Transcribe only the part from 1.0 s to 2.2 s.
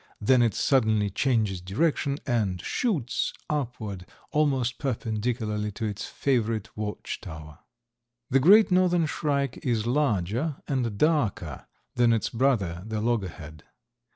changes direction